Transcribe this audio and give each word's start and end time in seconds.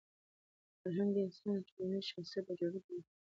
فرهنګ 0.79 1.11
د 1.15 1.17
انسان 1.25 1.55
د 1.57 1.59
ټولنیز 1.67 2.03
شخصیت 2.11 2.43
په 2.47 2.53
جوړولو 2.59 2.81
کي 2.85 2.89
مهم 2.93 3.03
رول 3.03 3.05
لري. 3.09 3.19